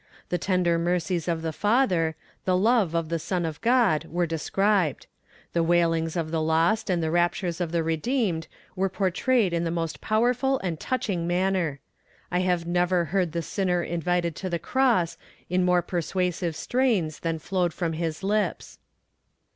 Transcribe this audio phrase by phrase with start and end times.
[0.29, 2.15] The tender mercies of the Father,
[2.45, 5.05] the love of the Son of God, were described;
[5.53, 9.69] the wailings of the lost and the raptures of the redeemed were portrayed in the
[9.69, 11.81] most powerful and touching manner.
[12.31, 15.19] I have never heard the sinner invited to the cross
[15.51, 18.79] in more persuasive strains than flowed from his lips.